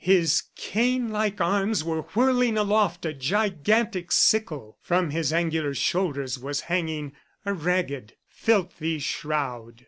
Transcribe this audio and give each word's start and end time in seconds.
His 0.03 0.41
cane 0.55 1.11
like 1.11 1.39
arms 1.39 1.83
were 1.83 2.01
whirling 2.01 2.57
aloft 2.57 3.05
a 3.05 3.13
gigantic 3.13 4.11
sickle. 4.11 4.79
From 4.81 5.11
his 5.11 5.31
angular 5.31 5.75
shoulders 5.75 6.39
was 6.39 6.61
hanging 6.61 7.11
a 7.45 7.53
ragged, 7.53 8.15
filthy 8.27 8.97
shroud. 8.97 9.79